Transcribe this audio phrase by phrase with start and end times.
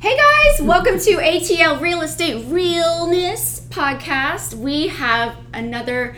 [0.00, 4.54] Hey guys, welcome to ATL Real Estate Realness podcast.
[4.54, 6.16] We have another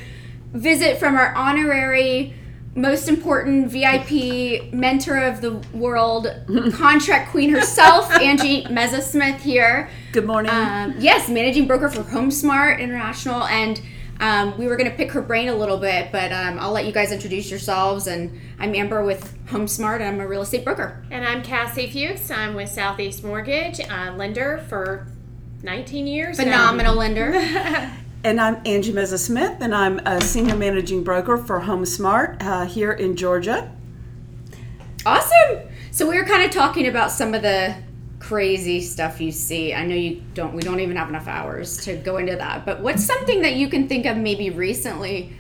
[0.53, 2.33] visit from our honorary,
[2.77, 6.29] most important VIP mentor of the world,
[6.75, 9.91] contract queen herself, Angie Meza Smith here.
[10.13, 10.53] Good morning.
[10.53, 13.83] Um, yes, managing broker for HomeSmart International, and
[14.23, 16.87] um, we were going to pick her brain a little bit, but um, I'll let
[16.87, 18.07] you guys introduce yourselves.
[18.07, 21.05] And I'm Amber with HomeSmart, I'm a real estate broker.
[21.11, 22.31] And I'm Cassie Fuchs.
[22.31, 25.09] I'm with Southeast Mortgage, uh, lender for
[25.65, 26.39] 19 years.
[26.39, 26.45] now.
[26.45, 27.33] Phenomenal lender.
[28.25, 32.93] and I'm Angie Meza Smith, and I'm a senior managing broker for HomeSmart uh, here
[32.93, 33.73] in Georgia.
[35.05, 35.63] Awesome.
[35.91, 37.75] So we were kind of talking about some of the
[38.23, 39.75] crazy stuff you see.
[39.75, 40.55] I know you don't.
[40.55, 42.65] We don't even have enough hours to go into that.
[42.65, 45.33] But what's something that you can think of maybe recently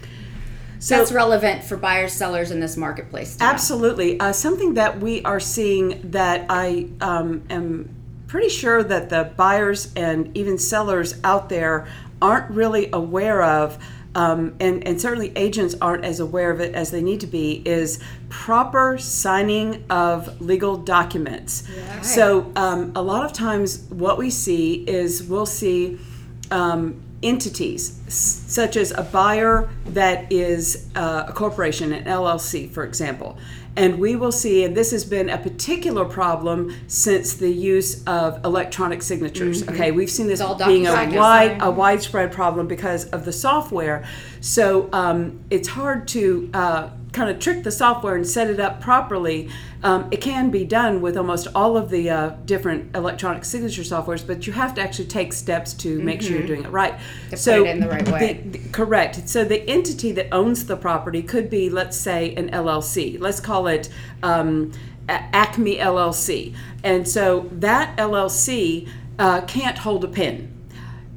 [0.80, 3.36] So, that's relevant for buyers sellers in this marketplace?
[3.36, 3.50] to know?
[3.50, 4.18] absolutely.
[4.18, 7.88] Uh, something that we are seeing that I um, am
[8.26, 11.86] pretty sure that the buyers and even sellers out there
[12.20, 13.78] aren't really aware of.
[14.14, 17.62] Um, and, and certainly agents aren't as aware of it as they need to be
[17.64, 21.66] is proper signing of legal documents
[22.02, 25.98] so um, a lot of times what we see is we'll see
[26.50, 33.38] um, entities such as a buyer that is uh, a corporation, an LLC, for example.
[33.74, 38.44] And we will see, and this has been a particular problem since the use of
[38.44, 39.66] electronic signatures.
[39.66, 44.04] Okay, we've seen this all being a wide, a widespread problem because of the software.
[44.40, 48.80] So um, it's hard to uh, kind of trick the software and set it up
[48.80, 49.50] properly.
[49.82, 54.26] Um, it can be done with almost all of the uh, different electronic signature softwares,
[54.26, 56.94] but you have to actually take steps to make sure you're doing it right.
[56.94, 57.30] Mm-hmm.
[57.30, 58.40] To put it in the right way.
[58.44, 59.28] the- correct.
[59.28, 63.20] So the entity that owns the property could be, let's say, an LLC.
[63.20, 63.90] Let's call it
[64.22, 64.72] um,
[65.08, 66.54] Acme LLC.
[66.82, 70.48] And so that LLC uh, can't hold a pen.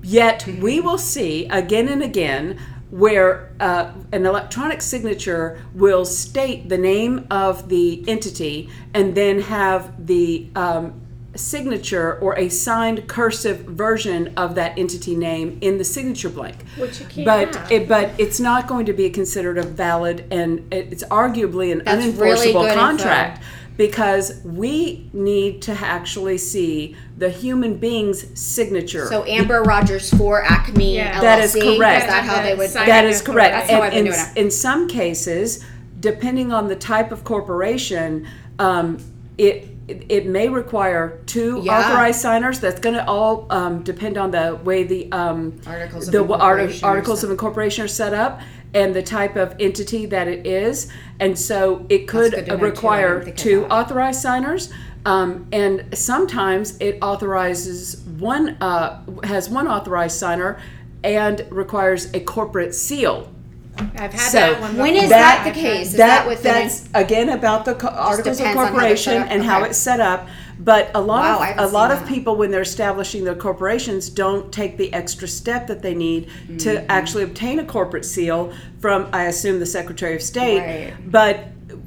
[0.03, 2.59] Yet we will see again and again
[2.91, 10.05] where uh, an electronic signature will state the name of the entity and then have
[10.05, 11.01] the um,
[11.35, 16.63] signature or a signed cursive version of that entity name in the signature blank.
[16.77, 20.65] Which you can't but it, but it's not going to be considered a valid and
[20.71, 23.41] it's arguably an That's unenforceable really good info.
[23.75, 29.07] Contract because we need to actually see the human being's signature.
[29.07, 31.19] So Amber Rogers for Acme Yeah.
[31.19, 31.21] LLC.
[31.21, 32.03] That is correct.
[32.03, 32.69] Is that how they would?
[32.69, 33.53] Sign- that is correct.
[33.53, 34.37] That's how And I've been in, doing it.
[34.39, 35.63] in some cases,
[35.99, 38.25] depending on the type of corporation,
[38.59, 38.97] um,
[39.37, 41.79] it it it may require two Yeah.
[41.79, 42.59] authorized signers.
[42.59, 46.69] That's going to all um, depend on the way the um, Articles of the are
[46.83, 47.25] articles set.
[47.25, 48.41] of incorporation are set up
[48.73, 50.91] and the type of entity that it is.
[51.19, 52.63] And so it could good to know, too.
[52.63, 54.71] I require of two authorized signers.
[55.05, 60.59] Um, and sometimes it authorizes one, uh, has one authorized signer
[61.03, 63.31] and requires a corporate seal.
[63.77, 64.77] I've had So, that one.
[64.77, 65.87] When is that the case?
[65.87, 69.13] Is that within- that's again about the co- articles of depends on how they're set
[69.15, 69.27] corporation up?
[69.31, 70.27] and how it's set up.
[70.57, 72.13] But a lot Wow, of a lot seen of that.
[72.13, 76.57] people when they're establishing their corporations don't take the extra step that they need Mm-hmm.
[76.57, 80.59] to actually obtain a corporate seal from I assume the Secretary of State.
[80.59, 80.93] Right.
[81.11, 81.39] But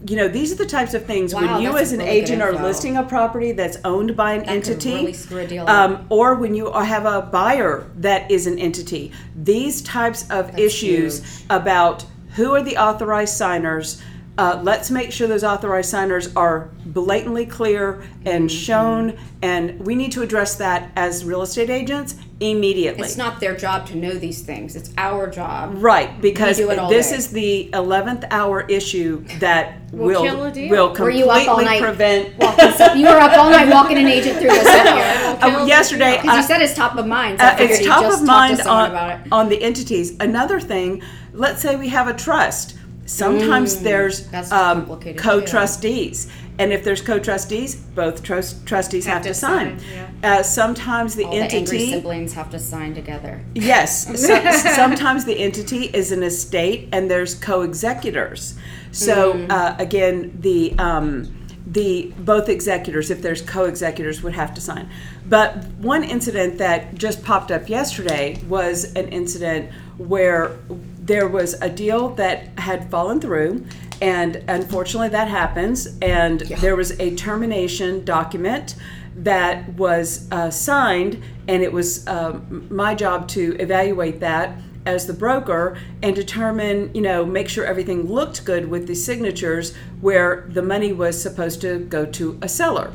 [0.08, 2.42] you know these are the types of things Wow, when you as an really agent
[2.42, 6.06] are listing a property that's owned by an could entity really screw a deal um,
[6.08, 11.46] or when you have a buyer that is an entity these types of issues huge.
[11.50, 12.04] about
[12.36, 14.00] who are the authorized signers.
[14.36, 18.56] Uh, let's make sure those authorized signers are blatantly clear and Mm-hmm.
[18.56, 23.02] shown, and we need to address that as real estate agents immediately.
[23.02, 24.76] It's not their job to know these things.
[24.76, 25.74] It's our job.
[25.82, 27.16] right because do it all this day.
[27.16, 30.70] is the eleventh hour issue that Will will kill a deal.
[30.70, 32.38] will Were you up all completely night prevent.
[32.38, 34.64] walking you were up all night walking an agent through this
[35.38, 37.38] Uh, yesterday, because you said it's top of mind.
[37.38, 40.16] So Uh, it's top of mind on, on the entities.
[40.18, 41.00] Another thing,
[41.32, 42.76] let's say we have a trust.
[43.06, 46.30] Sometimes there's Mm, that's um, too.
[46.58, 49.78] Co-trustees, and if there's co-trustees, both trust, trustees have, Have to, to sign.
[49.78, 53.40] sign, Uh, sometimes the All the angry siblings have to sign together.
[53.54, 54.40] yes, so,
[54.74, 58.54] sometimes the entity is an estate, and there's co-executors.
[58.92, 59.50] So Mm.
[59.50, 61.34] uh, again, the um,
[61.70, 64.88] the both executors, if there's co-executors, would have to sign.
[65.28, 69.68] But one incident that just popped up yesterday was an incident
[69.98, 70.56] where
[70.98, 73.66] there was a deal that had fallen through,
[74.00, 75.88] and unfortunately that happens.
[76.00, 78.76] And there was a termination document
[79.16, 84.56] that was uh, signed, and it was um, my job to evaluate that
[84.86, 89.74] as the broker and determine, you know, make sure everything looked good with the signatures
[90.00, 92.92] where the money was supposed to go to a seller.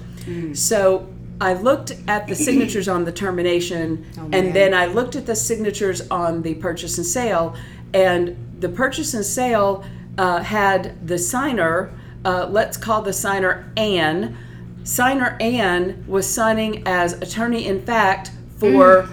[0.54, 1.08] So
[1.42, 5.36] I looked at the signatures on the termination, Oh, and then I looked at the
[5.36, 7.56] signatures on the purchase and sale,
[7.94, 9.84] and the purchase and sale
[10.18, 11.92] uh, had the signer.
[12.26, 14.38] Uh, let's call the signer Anne.
[14.84, 19.08] Signer Anne was signing as attorney in fact for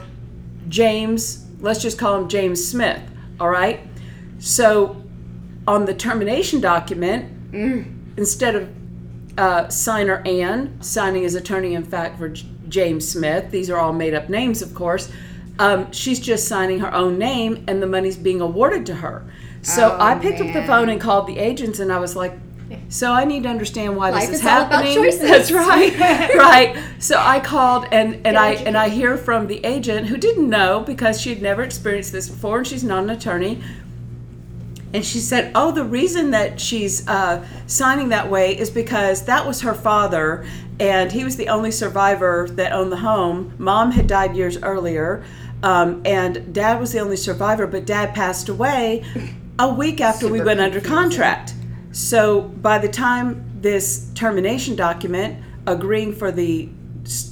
[0.68, 1.46] James.
[1.60, 3.00] Let's just call him James Smith.
[3.38, 3.80] All right.
[4.38, 5.02] So
[5.66, 7.52] on the termination document,
[8.16, 8.68] instead of
[9.38, 13.92] uh, signer Ann signing as attorney in fact for J- James Smith, these are all
[13.92, 15.10] made up names, of course.
[15.58, 19.24] Um, she's just signing her own name, and the money's being awarded to her.
[19.62, 22.32] So Oh, I picked up the phone and called the agents, and I was like,
[22.88, 25.98] "So I need to understand why Life this is, is happening." That's right,
[26.36, 26.76] right.
[26.98, 30.80] So I called, and and I and I hear from the agent who didn't know
[30.80, 33.62] because she'd never experienced this before, and she's not an attorney.
[34.92, 39.46] And she said, "Oh, the reason that she's uh, signing that way is because that
[39.46, 40.44] was her father,
[40.80, 43.54] and he was the only survivor that owned the home.
[43.58, 45.22] Mom had died years earlier,
[45.62, 47.68] um, and Dad was the only survivor.
[47.68, 49.04] But Dad passed away
[49.60, 50.98] a week after we Super went under confusing.
[50.98, 51.54] contract.
[51.92, 56.68] So by the time this termination document agreeing for the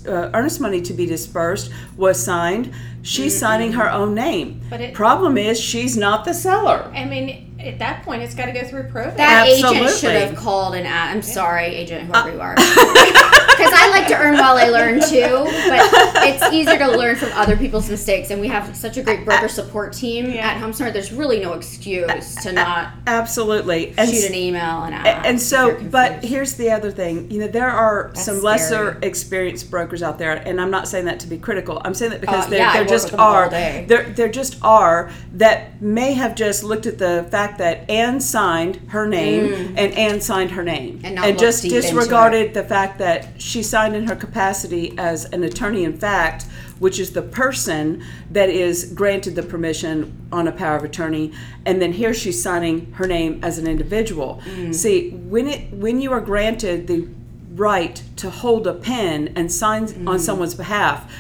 [0.07, 2.73] uh, earnest money to be dispersed was signed,
[3.03, 4.61] she's signing her own name.
[4.69, 8.47] But it- Problem is, she's not the seller." I mean, at that point, it's got
[8.47, 9.17] to go through probate.
[9.17, 9.99] That agent Absolutely.
[9.99, 11.15] should have called and asked.
[11.15, 12.55] I'm sorry, agent, whoever you are.
[13.59, 17.31] Because I like to earn while I learn too, but it's easier to learn from
[17.33, 18.31] other people's mistakes.
[18.31, 20.49] And we have such a great broker support team Yeah.
[20.51, 20.93] at HomeSmart.
[20.93, 23.89] There's really no excuse to not Absolutely.
[23.91, 25.27] Shoot s- an email and ask.
[25.27, 27.31] and so, but here's the other thing.
[27.31, 28.97] You know, there are That's some lesser scary.
[29.03, 31.81] experienced brokers out there, and I'm not saying that to be critical.
[31.85, 33.49] I'm saying that because Uh, there, yeah, there just with them all are.
[33.87, 38.79] There, there just are that may have just looked at the fact that Anne signed
[38.89, 41.05] her name and Anne signed her name, Mm.
[41.09, 45.83] And looked just disregarded the fact that she signed in her capacity as an attorney
[45.85, 46.47] in fact.
[46.79, 51.33] Which is the person that is granted the permission on a power of attorney,
[51.67, 54.41] and then here she's signing her name as an individual.
[54.45, 54.73] Mm.
[54.73, 57.09] See, when it when you are granted the
[57.57, 60.09] right to hold a pen and sign Mm.
[60.09, 61.13] on someone's behalf,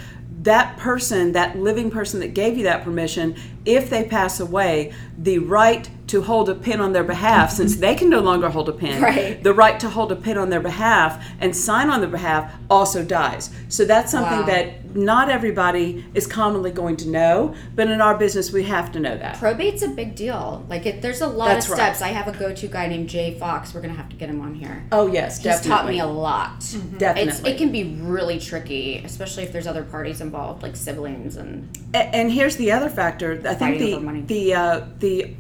[0.43, 3.35] that person, that living person that gave you that permission,
[3.69, 7.95] if they pass away, the right to hold a pen on their behalf, since they
[7.95, 9.43] can no longer hold a pen, Right.
[9.43, 13.05] the right to hold a pen on their behalf and sign on their behalf also
[13.05, 13.51] dies.
[13.69, 14.47] So that's something Wow.
[14.47, 19.01] that not everybody is commonly going to know, but in our business we have to
[19.01, 19.37] know that.
[19.39, 20.65] probate's a big deal.
[20.71, 21.79] Like, it, there's a lot That's of right.
[21.95, 22.01] steps.
[22.01, 23.75] I have a go-to guy named Jay Fox.
[23.75, 24.85] We're gonna have to get him on here.
[24.91, 25.69] Oh yes, He's definitely.
[25.71, 26.61] taught me a lot.
[26.97, 27.33] Definitely.
[27.33, 31.69] It's, it can be really tricky, especially if there's other parties involved, like siblings and.
[31.93, 33.43] A- And here's the other factor.
[33.47, 35.35] I think the the uh, the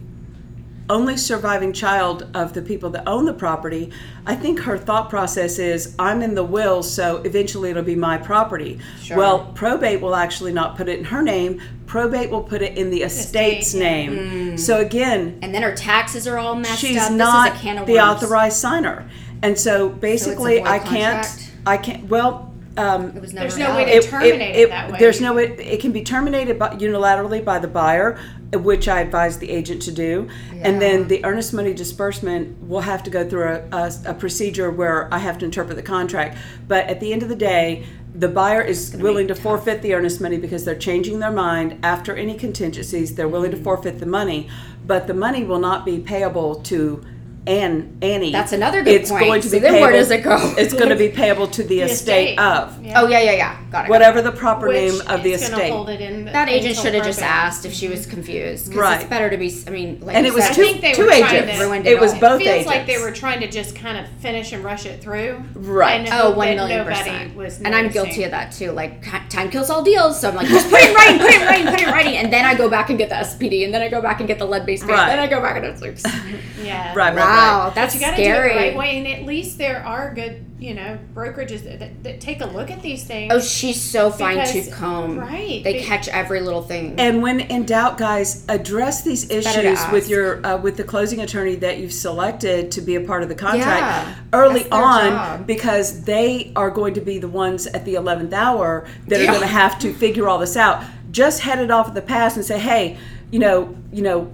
[0.91, 3.91] only surviving child of the people that own the property.
[4.26, 8.17] I think her thought process is, "I'm in the will, so eventually it'll be my
[8.17, 9.17] property." Sure.
[9.19, 11.61] Well, probate will actually not put it in her name.
[11.87, 14.56] Probate will put it in the estate's Estate, name.
[14.59, 17.12] So again, And then her taxes are all messed she's up.
[17.12, 18.23] not this is a can of the worms.
[18.23, 19.09] authorized signer,
[19.43, 21.25] and so basically, void I can't.
[21.26, 21.50] contract?
[21.67, 22.09] I can't.
[22.09, 22.47] Well.
[22.78, 24.02] Um, It was never There's no way valid.
[24.02, 24.98] to terminate it, that way.
[24.98, 25.44] There's no way.
[25.58, 28.16] It can be terminated by, unilaterally by the buyer,
[28.52, 30.28] which I advise the agent to do,
[30.62, 34.70] and then the earnest money disbursement will have to go through a, a, a procedure
[34.70, 36.38] where I have to interpret the contract.
[36.69, 37.84] But at the end of the day,
[38.14, 41.79] the buyer is gonna willing to forfeit the earnest money because they're changing their mind
[41.82, 43.14] after any contingencies.
[43.17, 43.64] They're willing to Mm.
[43.64, 44.48] forfeit the money,
[44.86, 47.03] but the money will not be payable to.
[47.48, 48.31] Ann, Annie.
[48.31, 49.24] That's another good it's point.
[49.24, 50.55] going to So be then payable, where does it go?
[50.58, 52.38] It's going to be payable to the, The estate, estate.
[52.38, 53.00] of Yeah.
[53.00, 53.58] Oh yeah, yeah, yeah.
[53.70, 53.90] Got it.
[53.90, 55.70] whatever the proper Which name of the estate.
[55.70, 58.10] Hold it in the, That agent should have just asked if she was mm-hmm.
[58.10, 58.67] confused.
[58.67, 59.00] 'cause Right.
[59.00, 59.52] It's better to be.
[59.67, 61.58] I mean, like and it was said, I two, think they two were trying agents.
[61.58, 62.20] to- Ruined it it was all.
[62.20, 62.67] both Feels agents.
[62.69, 65.43] like they were trying to just kind of finish and rush it through.
[65.55, 66.00] Right.
[66.00, 67.34] And Oh, hope million percent.
[67.36, 68.72] Was And I'm guilty of that too.
[68.72, 70.20] Like time kills all deals.
[70.20, 71.93] So I'm like, just put it in writing, put it in writing, put it in
[71.94, 74.19] writing, and then I go back and get the SPD, and then I go back
[74.20, 75.08] and get the lead based paint, Right.
[75.08, 75.98] then I go back and it's like,
[76.62, 76.88] Yeah.
[76.94, 77.74] Right, right, wow, right.
[77.74, 78.50] that's But you got to do scary.
[78.50, 82.02] it the right way, and at least there are good, you know, brokerages that, that,
[82.04, 83.32] that take a look at these things.
[83.32, 85.18] Oh, she's so fine Because- tooth comb.
[85.18, 86.94] right, They be- catch every little thing.
[86.98, 91.54] And when in doubt, guys, address these issues with your uh, with the closing attorney
[91.56, 95.46] that you've selected to be a part of the contract Yeah, early on, job.
[95.46, 99.40] because they are going to be the ones at the eleventh hour that are going
[99.40, 100.82] to have to figure all this out.
[101.10, 102.98] Just head it off at the pass and say, hey,
[103.30, 104.30] you know, you know,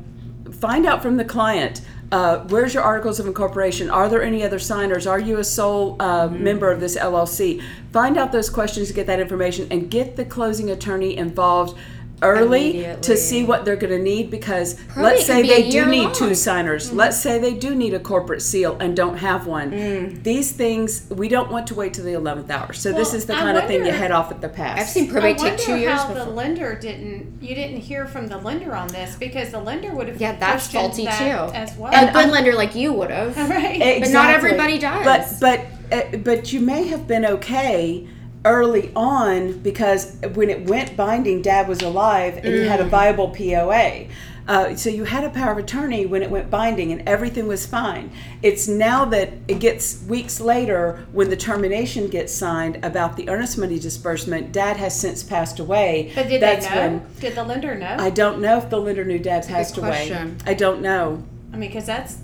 [0.61, 1.81] find out from the client.
[2.13, 3.91] Uh, where's your articles of incorporation?
[3.91, 5.07] Are there any other signers?
[5.07, 6.45] Are you a sole uh, Mm-hmm.
[6.45, 7.63] member of this LLC?
[7.93, 11.77] Find out those questions, get that information, and get the closing attorney involved
[12.25, 15.87] early to see what they're going to need because Probably let's say be they do
[15.87, 16.15] need long.
[16.15, 16.93] two signers.
[16.93, 19.71] Let's say they do need a corporate seal and don't have one.
[19.71, 20.23] Mm.
[20.23, 22.73] These things we don't want to wait till the 11th hour.
[22.73, 24.81] So this is the I kind of thing you head off at the pass.
[24.81, 27.43] I've seen I probate wonder take two years how the lender didn't.
[27.43, 30.21] You didn't hear from the lender on this because the lender would have.
[30.21, 31.19] Yeah, that's questioned faulty that
[31.51, 31.55] too.
[31.55, 31.93] As well.
[31.93, 33.37] A good lender like you would have.
[33.51, 33.81] right.
[33.81, 34.01] Exactly.
[34.01, 35.05] But not everybody does.
[35.41, 38.09] But but uh, but you may have been okay
[38.45, 42.85] early on because when it went binding, Dad was alive and you had Mm.
[42.87, 44.09] a viable POA.
[44.47, 47.65] Uh, so you had a power of attorney when it went binding and everything was
[47.65, 48.11] fine.
[48.43, 53.57] It's now that it gets weeks later when the termination gets signed about the earnest
[53.57, 54.53] money disbursement.
[54.53, 56.13] Dad has since passed away.
[56.15, 56.81] But did That's they know?
[56.81, 57.97] when did the lender know?
[57.99, 59.89] I don't know if the lender knew Dad passed away.
[59.89, 60.37] question.
[60.45, 61.23] I don't know.
[61.51, 62.19] I mean, because that's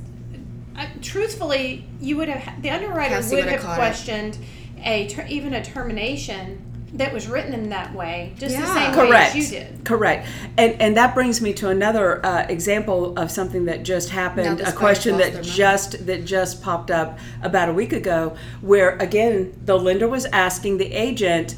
[0.77, 4.39] I, truthfully, you would have the underwriter Cassie would would have have caught it.
[4.83, 8.93] Questioned a ter, even a termination that was written in that way, just the same
[8.93, 9.35] Correct.
[9.35, 9.85] way as you did.
[9.85, 10.27] Correct.
[10.59, 14.73] And and that brings me to another uh, example of something that just happened, a
[14.73, 15.45] question that their mind.
[15.45, 20.79] just that just popped up about a week ago, where again the lender was asking
[20.79, 21.55] the agent.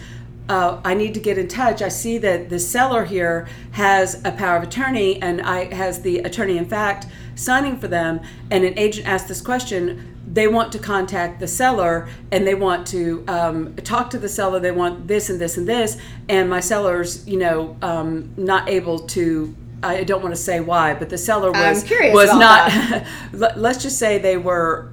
[0.48, 1.82] Uh, I need to get in touch.
[1.82, 6.18] I see that the seller here has a power of attorney and I has the
[6.18, 8.20] attorney in fact signing for them.
[8.50, 10.08] And an agent asked this question.
[10.26, 14.60] They want to contact the seller and they want to um, talk to the seller.
[14.60, 15.98] They want this and this and this.
[16.28, 19.54] And my seller's, you know, um, not able to.
[19.84, 21.82] I don't want to say why, but the seller was
[22.14, 23.04] was not.
[23.56, 24.91] let's just say they were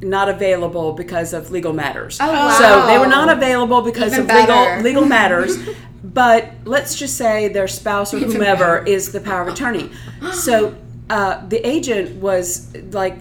[0.00, 2.18] not available because of legal matters.
[2.20, 2.58] Oh, wow.
[2.58, 5.56] So they were not available because Even of legal legal matters.
[6.04, 9.90] but let's just say their spouse or whomever is the power of attorney.
[10.32, 10.76] So
[11.10, 13.18] uh, the agent was like,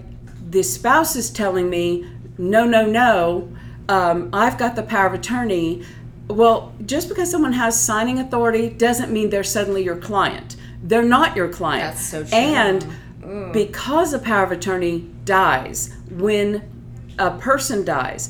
[0.49, 3.49] the spouse is telling me, no, no, no,
[3.89, 5.83] um, I've got the power of attorney.
[6.27, 10.55] Well, just because someone has signing authority doesn't mean they're suddenly your client.
[10.83, 11.95] They're not your client.
[11.95, 12.37] That's so true.
[12.37, 16.61] And because a power of attorney dies when
[17.19, 18.29] a person dies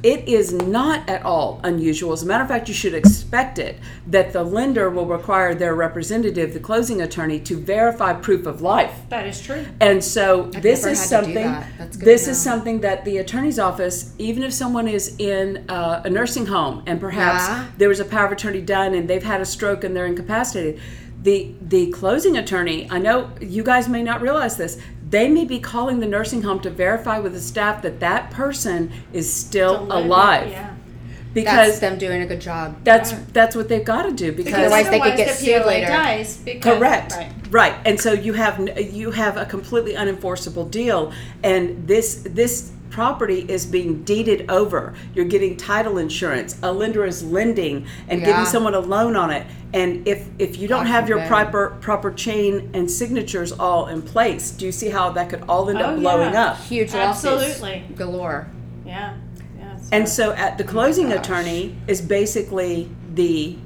[0.00, 3.76] it is not at all unusual as a matter of fact you should expect it
[4.06, 8.94] that the lender will require their representative the closing attorney to verify proof of life
[9.08, 9.66] That is true.
[9.80, 11.92] and so this never is had to do something that.
[11.94, 16.46] This is something that the attorney's office even if someone is in uh, a nursing
[16.46, 17.66] home and perhaps Yeah.
[17.78, 20.80] there was a power of attorney done and they've had a stroke and they're incapacitated
[21.24, 25.58] the the closing attorney i know you guys may not realize this they may be
[25.58, 30.04] calling the nursing home to verify with the staff that that person is still Deliberate,
[30.04, 30.74] alive Yeah.
[31.34, 32.76] That's because them doing a good job.
[32.84, 35.86] that's that's what they've got to do because Otherwise they could get the sued later.
[35.86, 37.12] Dies because, Correct.
[37.12, 37.32] Right.
[37.50, 37.74] Right.
[37.84, 41.12] And so you have you have a completely unenforceable deal,
[41.42, 44.94] and this this property is being deeded over.
[45.14, 46.56] You're getting title insurance.
[46.62, 48.26] A lender is lending and Yeah.
[48.26, 49.46] giving someone a loan on it.
[49.72, 51.28] And if if you don't God have your forbid.
[51.28, 55.68] proper proper chain and signatures all in place, do you see how that could all
[55.68, 56.44] end Oh, up blowing yeah.
[56.52, 56.58] up?
[56.64, 57.24] Huge lawsuits.
[57.24, 57.84] Absolutely.
[57.94, 58.48] Galore.
[58.86, 59.14] Yeah.
[59.58, 59.76] Yeah.
[59.76, 61.18] so- And so at the closing gosh.
[61.18, 63.56] attorney is basically the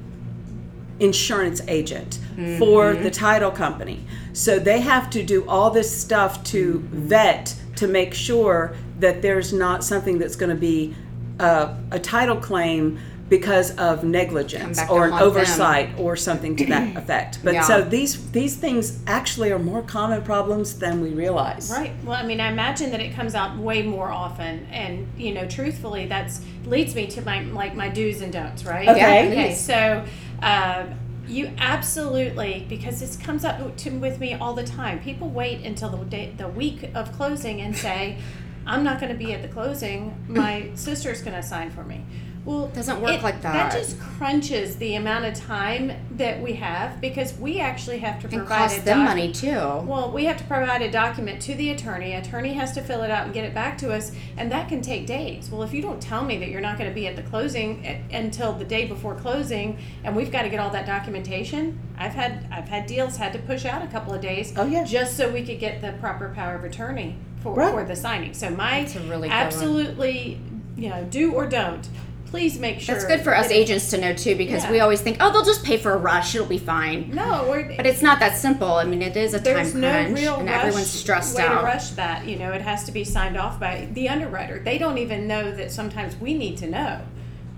[0.99, 2.59] insurance agent mm-hmm.
[2.59, 4.05] for the title company.
[4.33, 9.51] So they have to do all this stuff to vet to make sure that there's
[9.51, 10.95] not something that's going to be
[11.39, 15.27] uh, a title claim because of negligence or an haunt them.
[15.27, 17.39] oversight or something to that effect.
[17.43, 17.61] But Yeah.
[17.61, 21.69] so these these things actually are more common problems than we realize.
[21.69, 21.91] Right.
[22.05, 25.45] Well, I mean, I imagine that it comes out way more often, and you know,
[25.47, 28.65] truthfully, that's leads me to my like my do's and don'ts.
[28.65, 28.87] Right.
[28.87, 29.31] Okay.
[29.31, 29.53] Okay.
[29.55, 30.05] So,
[30.41, 30.85] uh,
[31.27, 34.99] you absolutely because this comes up to, with me all the time.
[35.01, 38.17] People wait until the day, the week of closing and say,
[38.65, 40.23] "I'm not going to be at the closing.
[40.27, 42.03] My sister's going to sign for me."
[42.45, 43.71] Well, Doesn't work like that.
[43.71, 48.27] That just crunches the amount of time that we have because we actually have to
[48.27, 49.47] And provide cost a them money too.
[49.55, 52.15] well, we have to provide a document to the attorney.
[52.15, 54.81] Attorney has to fill it out and get it back to us, and that can
[54.81, 55.49] take days.
[55.49, 57.81] Well, if you don't tell me that you're not going to be at the closing
[57.85, 62.13] a- until the day before closing, and we've got to get all that documentation, I've
[62.13, 64.53] had I've had deals had to push out a couple of days.
[64.57, 64.83] Oh, yeah.
[64.83, 67.73] just so we could get the proper power of attorney for Right.
[67.73, 68.33] for the signing.
[68.33, 69.31] So my a really good one.
[69.31, 70.39] absolutely,
[70.77, 71.87] you know, do or don't.
[72.25, 74.71] Please make sure That's good for us agents to know too because Yeah.
[74.71, 77.11] we always think, oh, they'll just pay for a rush, it'll be fine.
[77.13, 78.73] No, we're, But it's not that simple.
[78.73, 81.43] I mean, it is a there's time no crunch, real and rush everyone's stressed way
[81.43, 81.59] out.
[81.59, 82.25] to rush that.
[82.25, 84.57] You know, it has to be signed off by the underwriter.
[84.65, 87.01] They don't even know that sometimes we need to know.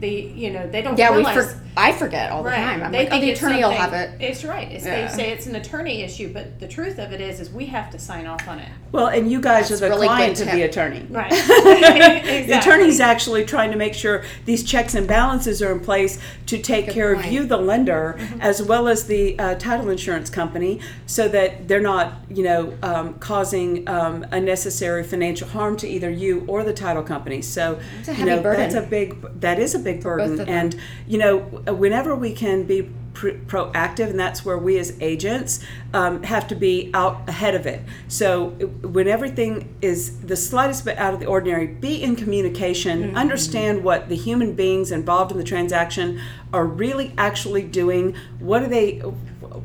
[0.02, 2.84] the you know they don't Yeah, we for, I forget all the time.
[2.84, 4.22] I'm like, oh, the attorney will have it.
[4.22, 4.72] It's right.
[4.72, 5.08] It's, Yeah.
[5.08, 7.90] They say it's an attorney issue, but the truth of it is, is we have
[7.92, 8.70] to sign off on it.
[8.92, 11.06] Well, and you guys That's are the really client of the attorney.
[11.10, 11.32] Right.
[12.46, 16.58] The attorney's actually trying to make sure these checks and balances are in place to
[16.60, 18.42] take care of you, the lender, Mm-hmm.
[18.42, 23.16] as well as the uh, title insurance company, so that they're not, you know, um,
[23.16, 27.42] causing um, unnecessary financial harm to either you or the title company.
[27.42, 28.60] So, It's a you know, burden.
[28.62, 30.40] that's a big, that is a big burden.
[30.48, 30.76] And,
[31.08, 35.60] you know, whenever we can be pr- proactive, and that's where we as agents
[35.94, 37.82] um, have to be out ahead of it.
[38.08, 43.18] So when everything is the slightest bit out of the ordinary, be in communication, Mm-hmm.
[43.18, 46.20] understand what the human beings involved in the transaction
[46.54, 48.16] are really actually doing.
[48.40, 49.02] What are they?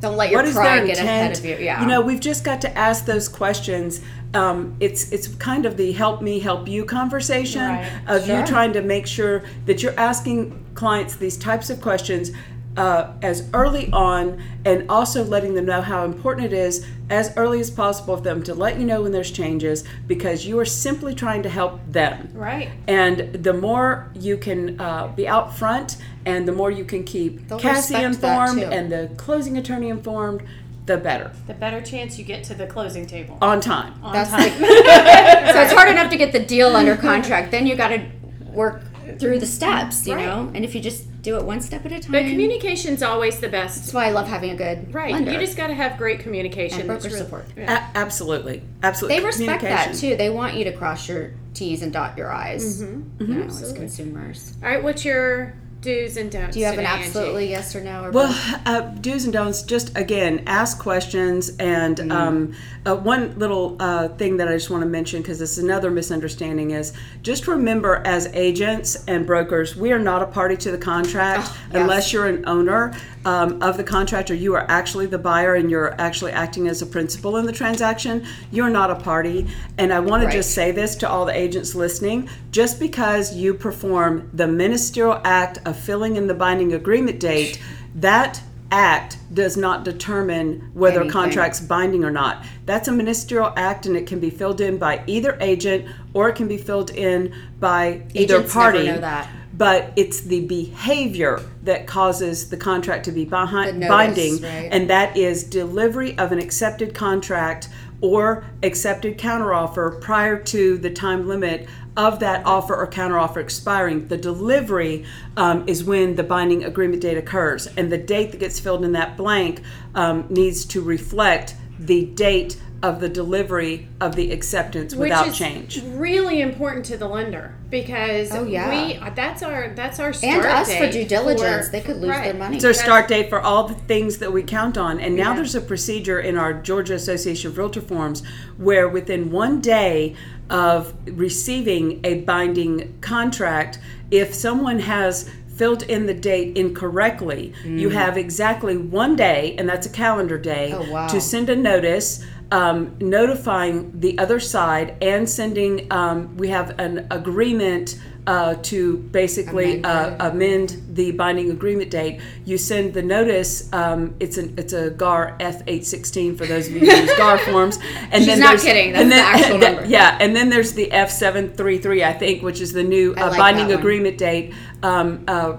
[0.00, 1.80] Don't let your what is pride their get ahead of you, yeah.
[1.82, 4.00] You know, we've just got to ask those questions.
[4.32, 7.90] Um, it's it's kind of the help me help you conversation Right.
[8.06, 8.40] of Sure.
[8.40, 12.30] you trying to make sure that you're asking clients these types of questions
[12.76, 17.58] uh, as early on and also letting them know how important it is as early
[17.58, 21.12] as possible for them to let you know when there's changes because you are simply
[21.12, 22.30] trying to help them.
[22.32, 22.70] Right.
[22.86, 27.48] And the more you can uh, be out front and the more you can keep
[27.48, 30.44] They'll Cassie informed and the closing attorney informed,
[30.90, 31.30] the better.
[31.46, 33.38] The better chance you get to the closing table.
[33.40, 33.94] On time.
[34.02, 34.50] on That's time.
[34.50, 37.50] so it's hard enough to get the deal under contract.
[37.52, 38.04] Then you got to
[38.52, 38.82] work
[39.18, 40.26] through the steps, you Right.
[40.26, 40.50] know.
[40.54, 43.48] And if you just do it one step at a time, But communication's always the
[43.48, 43.76] best.
[43.82, 45.12] that's why I love having a good Right.
[45.12, 45.32] lender.
[45.32, 46.80] You just got to have great communication.
[46.80, 47.44] And broker really- support.
[47.56, 47.88] Yeah.
[47.94, 48.62] A- absolutely.
[48.82, 49.18] Absolutely.
[49.20, 50.16] they respect that too.
[50.16, 52.82] They want you to cross your T's and dot your I's.
[52.82, 53.22] Mm-hmm.
[53.22, 54.54] You know, as consumers.
[54.62, 54.82] All right.
[54.82, 56.54] What's your do's and don'ts?
[56.54, 57.06] Do you have an today, Angie?
[57.06, 58.04] absolutely yes or no?
[58.04, 59.62] Or Well, uh, do's and don'ts.
[59.62, 61.52] Just again, ask questions.
[61.58, 62.12] And Mm.
[62.12, 62.52] um,
[62.86, 65.90] uh, one little uh, thing that I just want to mention because this is another
[65.90, 70.78] misunderstanding is just remember, as agents and brokers, we are not a party to the
[70.78, 71.82] contract Oh, yes.
[71.82, 72.92] unless you're an owner
[73.24, 76.86] um, of the contractor, you are actually the buyer and you're actually acting as a
[76.86, 78.24] principal in the transaction.
[78.50, 79.46] You're not a party.
[79.76, 80.30] And I want Right.
[80.32, 85.20] to just say this to all the agents listening: just because you perform the ministerial
[85.24, 87.60] act of filling in the binding agreement date,
[87.94, 88.40] that
[88.72, 92.44] act does not determine whether a contract's binding or not.
[92.66, 96.36] That's a ministerial act and it can be filled in by either agent or it
[96.36, 98.86] can be filled in by either Agents never party.
[98.86, 99.28] know that.
[99.60, 104.70] But it's the behavior that causes the contract to be behind, notice, binding, right.
[104.72, 107.68] and that is delivery of an accepted contract
[108.00, 114.08] or accepted counteroffer prior to the time limit of that offer or counteroffer expiring.
[114.08, 115.04] The delivery
[115.36, 118.92] um, is when the binding agreement date occurs, and the date that gets filled in
[118.92, 119.60] that blank
[119.94, 125.36] um, needs to reflect the date of the delivery of the acceptance Which without is
[125.36, 125.82] change.
[125.84, 128.70] really important to the lender because Oh, yeah.
[128.70, 131.96] we that's our that's our start and us for date due diligence, for- they could
[131.96, 132.56] lose their money.
[132.56, 134.98] It's our start date for all the things that we count on.
[134.98, 135.36] And now Yeah.
[135.36, 138.22] there's a procedure in our Georgia Association of Realtor forms
[138.56, 140.14] where within one day
[140.48, 143.78] of receiving a binding contract,
[144.10, 147.92] if someone has filled in the date incorrectly, you mm.
[147.92, 151.06] have exactly one day, and that's a calendar day, Oh, wow.
[151.08, 152.24] to send a notice.
[152.52, 159.80] Um, notifying the other side and sending, um, we have an agreement uh, to basically
[159.82, 162.20] Amend uh, the- amend the binding agreement date.
[162.44, 163.72] You send the notice.
[163.72, 167.16] Um, it's an it's a GAR F eight sixteen for those of you who use
[167.16, 167.78] GAR forms.
[168.10, 168.92] And She's not there's- kidding.
[168.92, 169.84] That's and the actual number.
[169.86, 173.14] Yeah, and then there's the F seven three three I think, which is the new
[173.16, 173.80] I uh, like binding that one.
[173.80, 175.56] agreement date um, uh,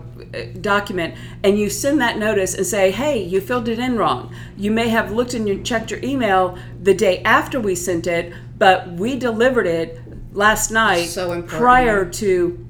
[0.61, 1.15] document.
[1.43, 4.33] And you send that notice and say, hey, you filled it in wrong.
[4.57, 8.33] You may have looked and you checked your email the day after we sent it,
[8.57, 10.01] but we delivered it
[10.33, 12.67] last night So prior to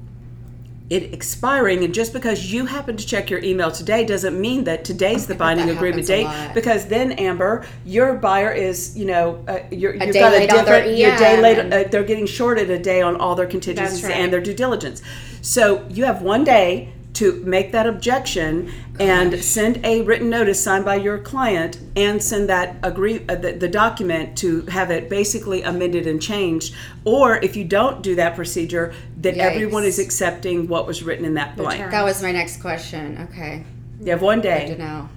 [0.90, 4.84] it expiring and just because you happen to check your email today doesn't mean that
[4.84, 9.94] today's the binding agreement date because then amber your buyer is you know uh, you're,
[9.94, 12.26] you've day got a late on their different your day EM late uh, they're getting
[12.26, 14.16] shorted a day on all their contingencies right.
[14.16, 15.00] and their due diligence
[15.40, 16.92] so you have one day
[17.22, 22.48] to make that objection and send a written notice signed by your client and send
[22.48, 27.54] that agree uh, the, the document to have it basically amended and changed or if
[27.54, 31.92] you don't do that procedure then everyone is accepting what was written in that blank
[31.92, 33.16] that was my next question.
[33.30, 33.64] Okay.
[34.00, 35.08] you have one to day know.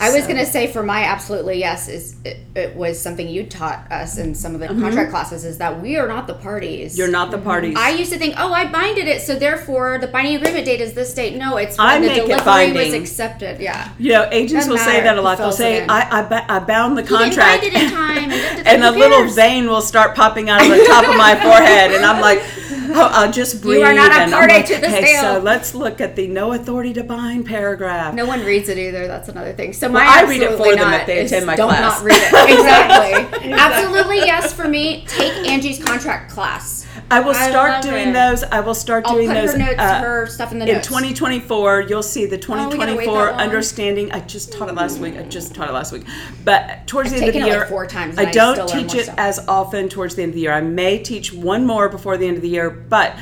[0.00, 3.28] I was So- going to say for my absolutely yes is it, it was something
[3.28, 4.82] you taught us in some of the mm-hmm.
[4.82, 6.96] contract classes is that we are not the parties.
[6.96, 7.46] you're not the mm-hmm.
[7.46, 10.80] parties I used to think, oh, I binded it, so therefore the binding agreement date
[10.80, 11.36] is this date.
[11.36, 13.60] No, it's when I the make it delivery was accepted.
[13.60, 13.90] Yeah.
[13.98, 15.86] you know agents Doesn't will say that a lot they'll say.
[15.86, 18.90] I, I, I bound the You didn't contract bind it in time, and, and a
[18.90, 19.34] little cares?
[19.34, 22.42] vein will start popping out of the top of my forehead and i'm like
[23.00, 23.82] Oh, I'll just breathe.
[23.82, 26.92] are not a party like, to this okay, so let's look at the no authority
[26.94, 28.14] to bind paragraph.
[28.14, 29.06] No one reads it either.
[29.06, 29.72] That's another thing.
[29.72, 31.98] So my I read it for them if they attend my don't class.
[31.98, 32.30] not read it.
[32.60, 33.52] Exactly.
[33.52, 35.04] absolutely yes for me.
[35.06, 36.86] Take Angie's contract class.
[37.10, 38.12] I will I start doing it.
[38.12, 38.42] those.
[38.44, 39.52] I will start I'll doing put those.
[39.52, 40.86] her notes, uh, her stuff in the in notes.
[40.88, 43.40] 2024, you'll see the Oh, we gotta wait 2024 that long?
[43.40, 44.12] understanding.
[44.12, 45.16] I just taught it last week.
[45.16, 46.04] I just taught it last week.
[46.44, 49.04] But towards the end of the year, like four times I I don't teach it
[49.04, 49.14] stuff.
[49.18, 50.52] as often towards the end of the year.
[50.52, 53.16] I may teach one more before the end of the year, but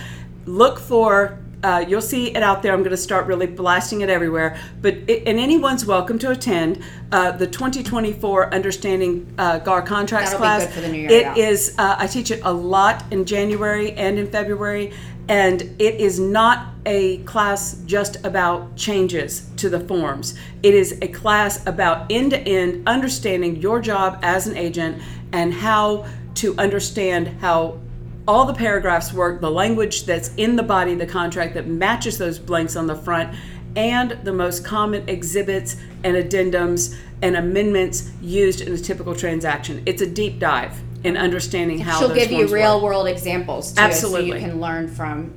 [0.47, 1.39] look for.
[1.63, 2.73] Uh, you'll see it out there.
[2.73, 4.59] I'm going to start really blasting it everywhere.
[4.81, 10.39] But it, and anyone's welcome to attend uh, the 2024 Understanding uh, GAR Contracts That'll
[10.39, 10.65] be class.
[10.67, 11.35] good for the new year, It yeah.
[11.37, 11.75] is.
[11.77, 14.93] Uh, I teach it a lot in January and in February,
[15.29, 20.39] and it is not a class just about changes to the forms.
[20.63, 25.53] It is a class about end to end understanding your job as an agent and
[25.53, 27.79] how to understand how
[28.29, 32.19] all the paragraphs work, the language that's in the body of the contract that matches
[32.19, 33.35] those blanks on the front,
[33.75, 39.83] and the most common exhibits and addendums and amendments used in a typical transaction.
[39.87, 42.85] It's a deep dive in understanding how She'll give you real work.
[42.85, 44.27] world examples too, so Absolutely.
[44.27, 45.33] you can learn from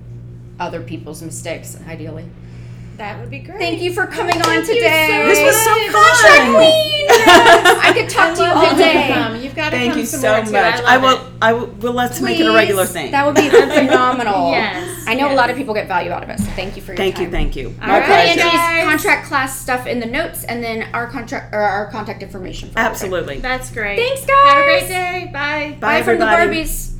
[0.59, 1.77] other people's mistakes.
[1.87, 2.25] Ideally.
[2.97, 3.57] That would be great.
[3.57, 5.07] Thank you for coming on Thank you today.
[5.09, 5.91] so This was so much.
[6.21, 6.55] fun.
[6.55, 7.07] Queen.
[7.11, 9.07] I could talk to you I all you to day.
[9.13, 9.41] come.
[9.41, 10.53] You've got to Thank come you some so more much.
[10.53, 11.27] I, I, love will.
[11.27, 11.33] It.
[11.41, 11.65] I will.
[11.79, 13.11] Well, let's make it a regular thing.
[13.11, 14.51] That would be phenomenal.
[14.51, 16.39] Yes, I know a lot of people get value out of it.
[16.39, 17.25] So thank you for your thank time.
[17.25, 17.31] you.
[17.31, 17.75] Thank you.
[17.81, 18.39] All My right, pleasure.
[18.41, 18.83] Angie's guys.
[18.85, 22.69] contract class stuff in the notes, and then our contract or our contact information.
[22.69, 22.85] For her.
[22.85, 23.39] Absolutely.
[23.39, 23.97] That's great.
[23.97, 24.47] Thanks, guys.
[24.53, 25.29] Have a great day.
[25.33, 25.77] Bye.
[25.79, 26.25] Bye, Bye from the.
[26.25, 26.90] Barbies.